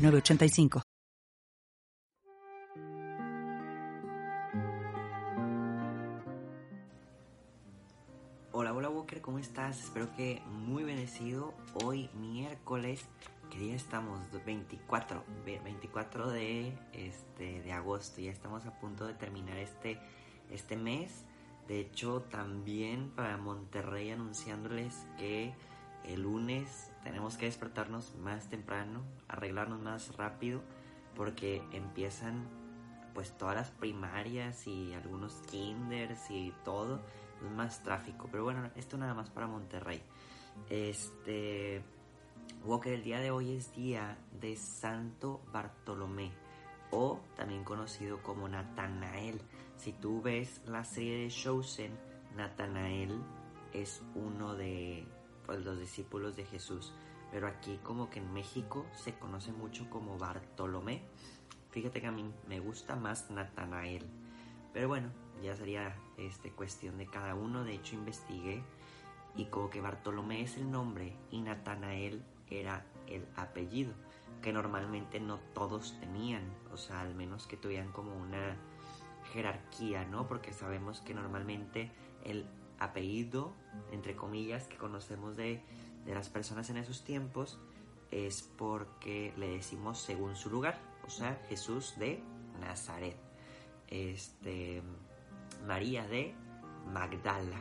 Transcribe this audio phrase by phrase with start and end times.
[0.00, 0.82] 985.
[8.52, 9.78] Hola, hola Walker, ¿cómo estás?
[9.84, 11.52] Espero que muy bendecido.
[11.84, 13.04] Hoy miércoles,
[13.50, 14.20] que día estamos?
[14.46, 18.22] 24, 24 de, este, de agosto.
[18.22, 19.98] Ya estamos a punto de terminar este,
[20.50, 21.26] este mes.
[21.68, 25.54] De hecho, también para Monterrey anunciándoles que
[26.04, 30.62] el lunes tenemos que despertarnos más temprano, arreglarnos más rápido,
[31.14, 32.48] porque empiezan
[33.14, 37.00] pues todas las primarias y algunos kinders y todo,
[37.44, 38.28] es más tráfico.
[38.30, 40.02] Pero bueno, esto nada más para Monterrey.
[40.68, 41.82] Este
[42.64, 46.30] Walker, el día de hoy es día de Santo Bartolomé
[46.90, 49.40] o también conocido como Natanael.
[49.76, 51.92] Si tú ves la serie de Chosen,
[52.36, 53.22] Natanael
[53.72, 55.06] es uno de
[55.58, 56.92] los discípulos de Jesús.
[57.30, 61.02] Pero aquí como que en México se conoce mucho como Bartolomé.
[61.70, 64.04] Fíjate que a mí me gusta más Natanael.
[64.72, 65.10] Pero bueno,
[65.42, 67.64] ya sería este, cuestión de cada uno.
[67.64, 68.62] De hecho investigué
[69.36, 73.92] y como que Bartolomé es el nombre y Natanael era el apellido.
[74.42, 76.42] Que normalmente no todos tenían.
[76.72, 78.56] O sea, al menos que tuvieran como una
[79.32, 80.26] jerarquía, ¿no?
[80.26, 81.92] Porque sabemos que normalmente
[82.24, 82.46] el
[82.80, 83.52] apellido,
[83.92, 85.62] entre comillas, que conocemos de,
[86.06, 87.58] las personas en esos tiempos
[88.10, 92.20] es porque le decimos según su lugar, o sea, Jesús de
[92.60, 93.16] Nazaret,
[93.86, 94.82] este,
[95.66, 96.34] María de
[96.92, 97.60] Magdala.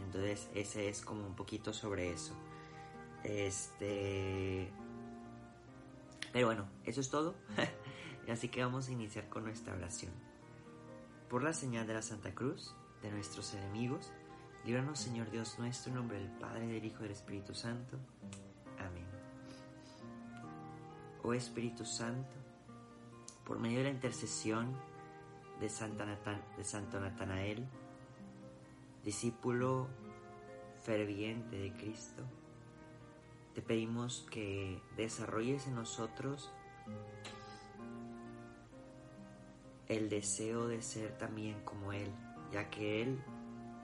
[0.00, 2.34] Entonces, ese es como un poquito sobre eso.
[3.22, 4.68] Este,
[6.32, 7.34] pero bueno, eso es todo.
[8.30, 10.12] Así que vamos a iniciar con nuestra oración.
[11.28, 14.12] Por la señal de la Santa Cruz, de nuestros enemigos,
[14.66, 17.98] Líbranos, Señor Dios nuestro, en nombre del Padre, del Hijo y del Espíritu Santo.
[18.80, 19.06] Amén.
[21.22, 22.34] Oh Espíritu Santo,
[23.44, 24.76] por medio de la intercesión
[25.60, 26.04] de, Santa
[26.56, 27.64] de Santo Natanael,
[29.04, 29.86] discípulo
[30.82, 32.24] ferviente de Cristo,
[33.54, 36.50] te pedimos que desarrolles en nosotros
[39.86, 42.10] el deseo de ser también como Él,
[42.50, 43.22] ya que Él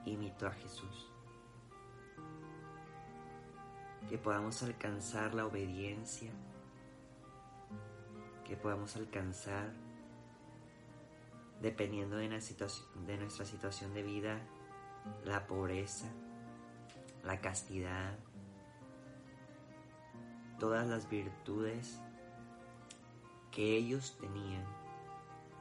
[0.05, 1.09] imitó a Jesús.
[4.09, 6.31] Que podamos alcanzar la obediencia,
[8.45, 9.71] que podamos alcanzar,
[11.61, 14.39] dependiendo de, de nuestra situación de vida,
[15.23, 16.11] la pobreza,
[17.23, 18.17] la castidad,
[20.59, 21.99] todas las virtudes
[23.51, 24.82] que ellos tenían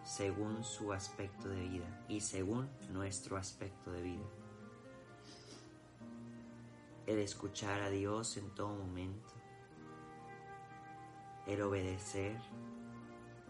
[0.04, 4.26] según su aspecto de vida y según nuestro aspecto de vida.
[7.06, 9.34] El escuchar a Dios en todo momento,
[11.46, 12.36] el obedecer,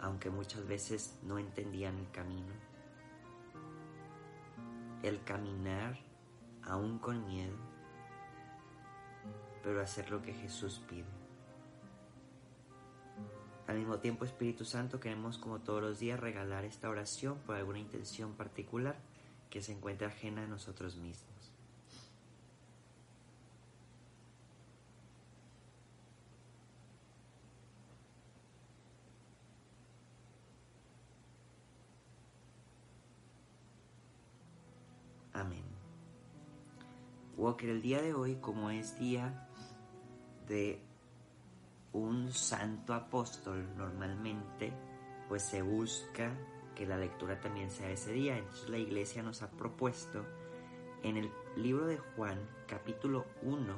[0.00, 2.52] aunque muchas veces no entendían el camino,
[5.02, 5.98] el caminar
[6.62, 7.56] aún con miedo,
[9.62, 11.21] pero hacer lo que Jesús pide.
[13.66, 17.78] Al mismo tiempo, Espíritu Santo, queremos como todos los días regalar esta oración por alguna
[17.78, 18.96] intención particular
[19.50, 21.32] que se encuentre ajena a nosotros mismos.
[35.32, 35.64] Amén.
[37.36, 39.48] Walker, el día de hoy, como es día
[40.46, 40.80] de
[41.92, 44.72] un santo apóstol normalmente
[45.28, 46.32] pues se busca
[46.74, 48.36] que la lectura también sea ese día.
[48.36, 50.24] Entonces la iglesia nos ha propuesto
[51.02, 53.76] en el libro de Juan capítulo 1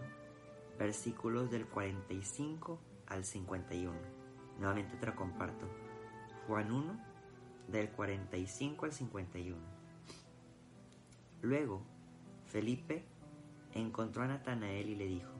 [0.78, 3.93] versículos del 45 al 51.
[4.58, 5.66] Nuevamente te lo comparto.
[6.46, 7.00] Juan 1
[7.69, 9.56] del 45 al 51.
[11.43, 11.82] Luego
[12.46, 13.05] Felipe
[13.72, 15.33] encontró a Natanael y le dijo,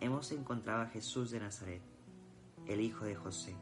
[0.00, 1.82] hemos encontrado a Jesús de Nazaret,
[2.66, 3.56] el hijo de José,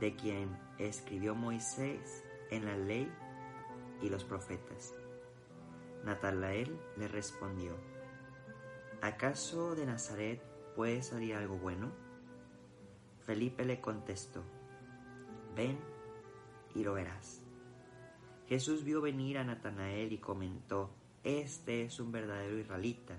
[0.00, 3.10] de quien escribió Moisés en la ley
[4.00, 4.94] y los profetas.
[6.04, 7.76] Natanael le respondió,
[9.00, 10.42] ¿acaso de Nazaret
[10.74, 11.92] puede salir algo bueno?
[13.24, 14.42] Felipe le contestó,
[15.54, 15.78] ven
[16.74, 17.40] y lo verás.
[18.48, 20.90] Jesús vio venir a Natanael y comentó,
[21.22, 23.16] este es un verdadero israelita,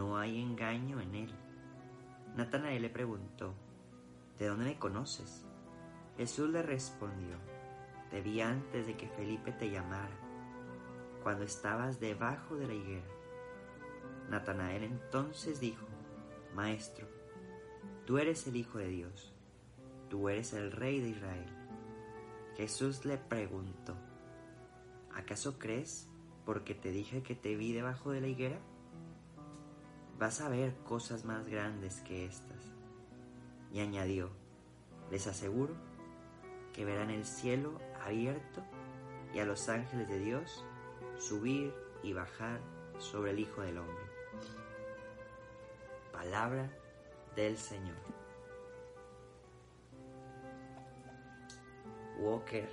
[0.00, 1.30] no hay engaño en él.
[2.34, 3.52] Natanael le preguntó,
[4.38, 5.44] ¿de dónde me conoces?
[6.16, 7.36] Jesús le respondió,
[8.08, 10.16] te vi antes de que Felipe te llamara,
[11.22, 13.06] cuando estabas debajo de la higuera.
[14.30, 15.84] Natanael entonces dijo,
[16.54, 17.06] Maestro,
[18.06, 19.34] tú eres el Hijo de Dios,
[20.08, 21.52] tú eres el Rey de Israel.
[22.56, 23.94] Jesús le preguntó,
[25.14, 26.08] ¿acaso crees
[26.46, 28.60] porque te dije que te vi debajo de la higuera?
[30.20, 32.74] Vas a ver cosas más grandes que estas.
[33.72, 34.28] Y añadió,
[35.10, 35.74] les aseguro
[36.74, 38.62] que verán el cielo abierto
[39.32, 40.62] y a los ángeles de Dios
[41.18, 41.72] subir
[42.02, 42.60] y bajar
[42.98, 44.04] sobre el Hijo del Hombre.
[46.12, 46.70] Palabra
[47.34, 47.96] del Señor.
[52.18, 52.68] Walker,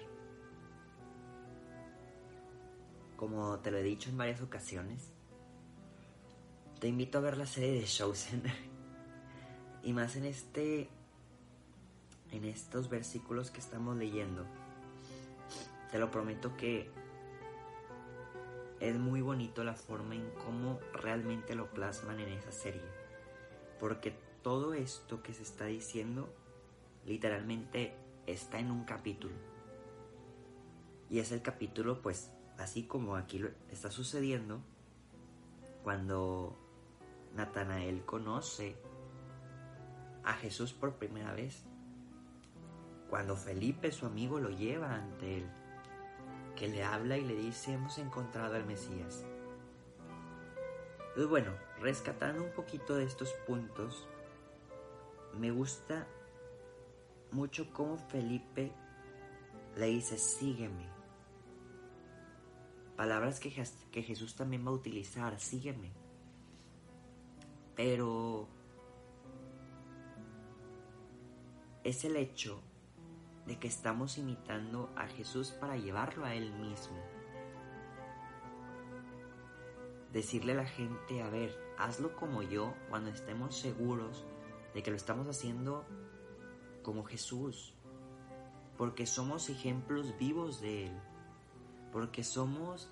[3.15, 5.13] como te lo he dicho en varias ocasiones,
[6.79, 8.43] te invito a ver la serie de Chosen
[9.83, 10.89] y más en este
[12.31, 14.45] en estos versículos que estamos leyendo.
[15.91, 16.91] Te lo prometo que
[18.79, 22.81] es muy bonito la forma en cómo realmente lo plasman en esa serie.
[23.79, 24.13] Porque
[24.43, 26.29] todo esto que se está diciendo
[27.05, 27.95] literalmente
[28.25, 29.35] está en un capítulo.
[31.09, 33.41] Y es el capítulo, pues, así como aquí
[33.71, 34.59] está sucediendo,
[35.83, 36.57] cuando
[37.37, 38.75] Natanael conoce
[40.23, 41.63] a Jesús por primera vez.
[43.09, 45.49] Cuando Felipe, su amigo, lo lleva ante él
[46.57, 49.23] que le habla y le dice hemos encontrado al Mesías.
[50.99, 54.07] Entonces bueno, rescatando un poquito de estos puntos,
[55.39, 56.07] me gusta
[57.31, 58.71] mucho cómo Felipe
[59.75, 60.89] le dice sígueme.
[62.95, 63.53] Palabras que,
[63.91, 66.06] que Jesús también va a utilizar, sígueme.
[67.77, 68.47] Pero
[71.83, 72.61] es el hecho
[73.45, 76.97] de que estamos imitando a Jesús para llevarlo a Él mismo.
[80.11, 84.25] Decirle a la gente, a ver, hazlo como yo cuando estemos seguros
[84.73, 85.85] de que lo estamos haciendo
[86.83, 87.73] como Jesús.
[88.77, 91.01] Porque somos ejemplos vivos de Él.
[91.93, 92.91] Porque somos,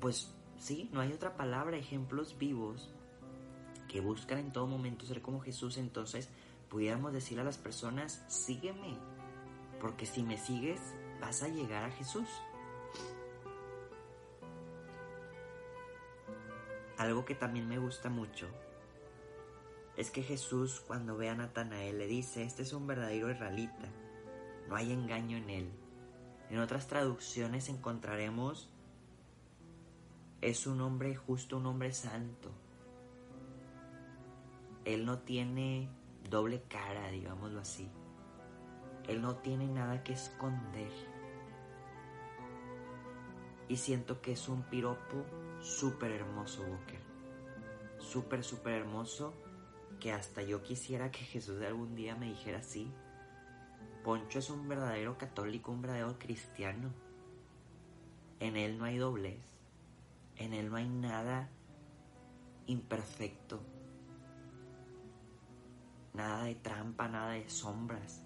[0.00, 2.88] pues sí, no hay otra palabra, ejemplos vivos
[3.88, 5.76] que buscan en todo momento ser como Jesús.
[5.76, 6.28] Entonces,
[6.70, 8.96] pudiéramos decirle a las personas, sígueme,
[9.80, 10.80] porque si me sigues
[11.20, 12.28] vas a llegar a Jesús.
[16.96, 18.46] Algo que también me gusta mucho
[19.96, 23.88] es que Jesús cuando ve a Natanael le dice, este es un verdadero israelita,
[24.68, 25.70] no hay engaño en él.
[26.50, 28.70] En otras traducciones encontraremos,
[30.42, 32.50] es un hombre justo, un hombre santo.
[34.84, 35.88] Él no tiene
[36.28, 37.88] doble cara, digámoslo así.
[39.06, 40.90] Él no tiene nada que esconder.
[43.68, 45.24] Y siento que es un piropo
[45.60, 47.00] súper hermoso, Walker.
[47.98, 49.32] Súper, súper hermoso.
[50.00, 52.90] Que hasta yo quisiera que Jesús algún día me dijera así.
[54.02, 56.90] Poncho es un verdadero católico, un verdadero cristiano.
[58.40, 59.51] En él no hay doblez.
[60.36, 61.50] En él no hay nada
[62.66, 63.60] imperfecto
[66.14, 68.22] nada de trampa, nada de sombras.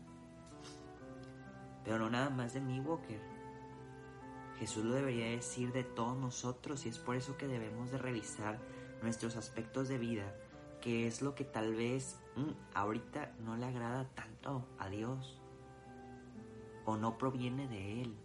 [1.84, 3.20] Pero no nada más de mí, Walker.
[4.58, 8.58] Jesús lo debería decir de todos nosotros y es por eso que debemos de revisar
[9.02, 10.34] nuestros aspectos de vida,
[10.80, 15.40] que es lo que tal vez mm, ahorita no le agrada tanto a Dios
[16.86, 18.16] o no proviene de Él.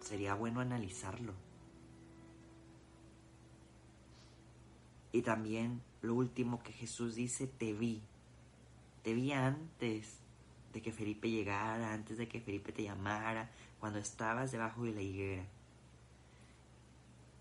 [0.00, 1.34] Sería bueno analizarlo.
[5.12, 8.02] Y también lo último que Jesús dice, te vi.
[9.02, 10.18] Te vi antes
[10.72, 13.50] de que Felipe llegara, antes de que Felipe te llamara,
[13.80, 15.44] cuando estabas debajo de la higuera.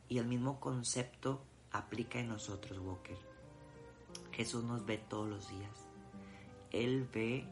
[0.08, 3.18] Y el mismo concepto aplica en nosotros, Walker.
[4.32, 5.88] Jesús nos ve todos los días.
[6.72, 7.46] Él ve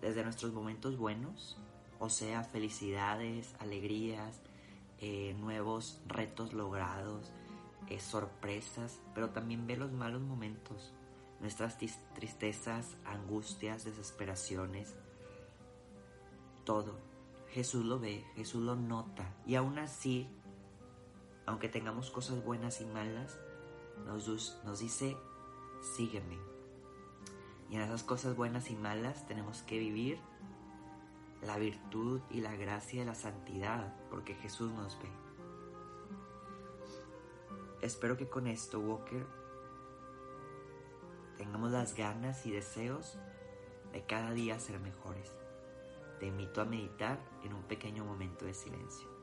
[0.00, 1.58] desde nuestros momentos buenos,
[1.98, 4.40] o sea, felicidades, alegrías,
[5.00, 7.32] eh, nuevos retos logrados,
[7.88, 10.92] es sorpresas, pero también ve los malos momentos,
[11.40, 11.78] nuestras
[12.14, 14.94] tristezas, angustias, desesperaciones,
[16.64, 16.98] todo.
[17.48, 20.28] Jesús lo ve, Jesús lo nota y aún así,
[21.46, 23.38] aunque tengamos cosas buenas y malas,
[24.04, 25.16] nos, nos dice,
[25.96, 26.38] sígueme,
[27.70, 30.18] Y en esas cosas buenas y malas tenemos que vivir
[31.42, 35.27] la virtud y la gracia de la santidad, porque Jesús nos ve.
[37.80, 39.24] Espero que con esto, Walker,
[41.36, 43.18] tengamos las ganas y deseos
[43.92, 45.32] de cada día ser mejores.
[46.18, 49.17] Te invito a meditar en un pequeño momento de silencio.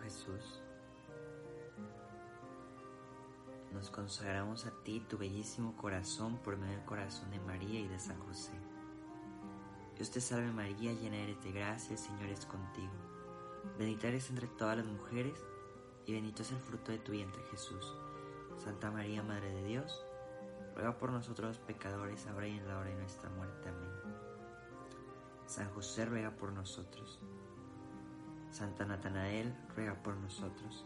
[0.00, 0.60] Jesús,
[3.72, 7.98] nos consagramos a ti, tu bellísimo corazón, por medio del corazón de María y de
[7.98, 8.52] San José.
[9.94, 12.92] Dios te salve María, llena eres de gracia, el Señor es contigo.
[13.78, 15.38] Bendita eres entre todas las mujeres,
[16.06, 17.94] y bendito es el fruto de tu vientre Jesús.
[18.56, 20.04] Santa María, Madre de Dios,
[20.74, 23.68] ruega por nosotros los pecadores, ahora y en la hora de nuestra muerte.
[23.68, 23.90] Amén.
[25.46, 27.20] San José ruega por nosotros.
[28.50, 30.84] Santa Natanael, ruega por nosotros.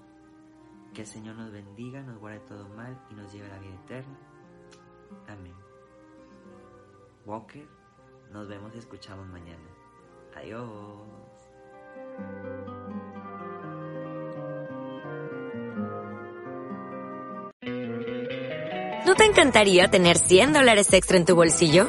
[0.92, 3.74] Que el Señor nos bendiga, nos guarde todo mal y nos lleve a la vida
[3.84, 4.16] eterna.
[5.28, 5.54] Amén.
[7.26, 7.66] Walker,
[8.32, 9.68] nos vemos y escuchamos mañana.
[10.36, 10.64] Adiós.
[19.06, 21.88] ¿No te encantaría tener 100 dólares extra en tu bolsillo?